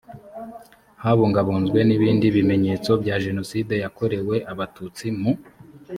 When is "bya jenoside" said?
3.01-3.73